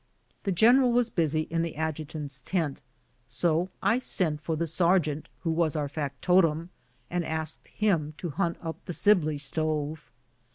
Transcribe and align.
The 0.45 0.51
general 0.51 0.91
was 0.91 1.11
busy 1.11 1.41
in 1.41 1.61
the 1.61 1.75
adjutant's 1.75 2.41
tent, 2.41 2.81
so 3.27 3.69
I 3.83 3.99
sent 3.99 4.41
for 4.41 4.55
the 4.55 4.65
sergeant, 4.65 5.29
who 5.41 5.51
was 5.51 5.75
our 5.75 5.87
factotum, 5.87 6.71
and 7.11 7.23
asked 7.23 7.67
him 7.67 8.15
to 8.17 8.31
hunt 8.31 8.57
up 8.63 8.83
the 8.85 8.93
Sibley 8.93 9.37
stove. 9.37 10.09